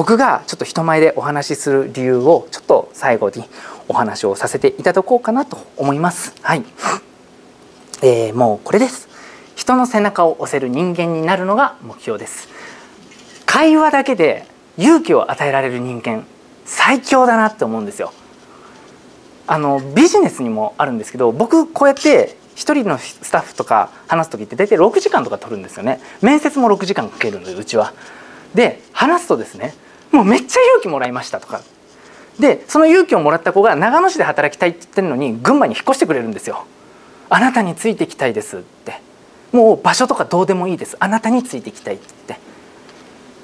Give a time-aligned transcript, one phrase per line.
[0.00, 3.44] 僕がちょっと人前でお話しする理由をちょっと最後に
[3.86, 6.32] お話をさせていただこうかなと思います。
[6.40, 6.64] はい、
[8.00, 9.10] えー、もうこれです。
[9.56, 12.48] 人の背中を押せる人間になるのが目標です。
[13.44, 14.46] 会話だけで
[14.78, 16.24] 勇気を与えられる人間
[16.64, 18.14] 最強だなって思うんですよ。
[19.46, 26.00] あのビジネスにもあるんですけど僕こうやって一人のスタッフとか話す時って大体6時間とか取るんですよね。
[26.22, 27.92] 面接も6時間かけるんでうちは。
[28.54, 29.74] で話すとですね
[30.12, 31.60] もうめっちゃ勇気もらいましたとか。
[32.38, 36.64] でその勇気をもらった子が長野市で働きたいって言ってるのに群馬に引っ越してくれるんですよ。
[37.28, 39.00] あなたについていきたいですって。
[39.52, 40.96] もう場所とかどうでもいいです。
[41.00, 42.34] あなたについていきたいって。
[42.34, 42.40] って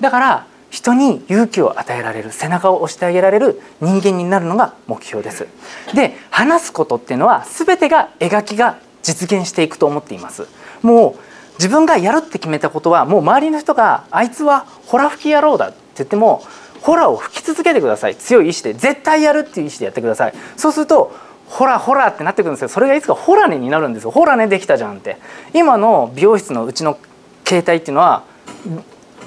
[0.00, 5.46] だから人に勇気を与えられる背中を押してあげられる人間になるのが目標です。
[5.94, 10.46] で話すことっていうのは全てが描きが実現していくと思っています。
[10.82, 11.20] もう
[11.54, 15.72] 自分がやるって決めたことはもう周りの人があいつはホラ吹き野郎だ。
[15.98, 16.42] 言っても
[16.80, 18.16] ホラーを吹き続けてください。
[18.16, 18.74] 強い意志で。
[18.74, 20.34] 絶対やるっていう意志でやってください。
[20.56, 21.12] そうすると
[21.46, 22.68] ホラホラってなってくるんですよ。
[22.68, 24.10] それがいつかホラネになるんですよ。
[24.10, 25.16] ホラネできたじゃんって。
[25.54, 26.98] 今の美容室のうちの
[27.46, 28.22] 携帯っていうのは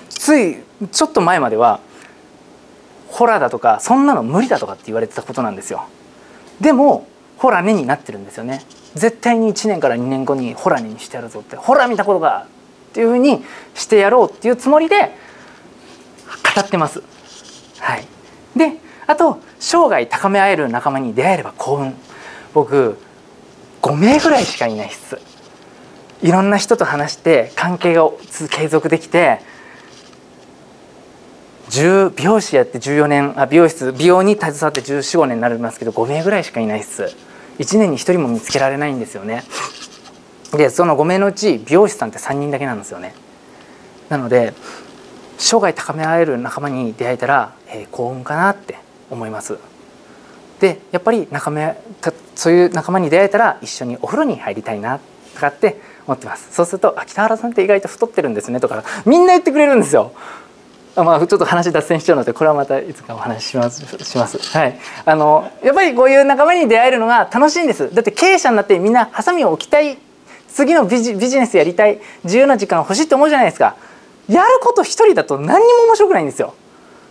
[0.10, 0.58] つい
[0.92, 1.80] ちょっと前までは
[3.08, 5.86] ホラーだとかそんなの無理だとかって言われてたことなんですよ。
[6.62, 8.64] でもホラネになってるんですよね。
[8.94, 11.56] 絶対に1年から2年後にホラネにしてやるぞって。
[11.56, 12.46] ホラ見たことが
[12.92, 15.16] っていうふうにしてやろうっていうつもりで
[16.54, 17.02] 語ってます。
[17.80, 18.06] はい。
[18.56, 21.96] であと生涯高め合える仲間に出会えれば幸運。
[22.54, 22.98] 僕
[23.82, 25.18] 5名ぐらいしかいないっす。
[26.22, 28.10] いろんな人と話して関係が
[28.50, 29.40] 継続できて
[31.70, 37.16] 美容師やって14年あ美容室美容に携わって1415年になりますけど5名ぐらいしかいないっす。
[37.60, 39.44] 1年に1人も見つけられないんですよね。
[40.52, 43.16] でその5名のうち美容師さんって3人だけなんですよね。
[44.10, 44.54] なので
[45.42, 48.78] 生涯高め合える仲間に出会えたら、えー、幸運かなって
[49.10, 49.58] 思います。
[50.60, 51.76] でやっぱり仲間
[52.36, 55.00] そういう仲間に出会えたら一緒にお風呂に入りたいな
[55.34, 56.54] とかって思ってます。
[56.54, 60.12] そうすると「北原さんって意外と太ってるんですね」とかみんな言ってくれるんですよ。
[60.96, 63.82] まあ、ちょっと話脱線しちゃうのでこれはまたいつかお話しします。
[64.04, 67.92] します、はい、あのやっぱりこういう仲間に出会えるのが楽しいんです。
[67.96, 69.98] だって経営者になってみんなハサミを置きたい。
[70.54, 72.00] 次のビジビジネスやりたい。
[72.26, 73.76] 自由な時間欲しいって思うじゃないですか。
[74.32, 76.56] やること一人だと何にも面白くないんですよ。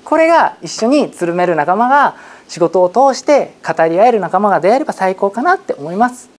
[0.04, 2.16] これが一緒につるめる仲間が
[2.48, 6.28] 仕事を通して語り合える仲間が出会えれば最高かなって思います。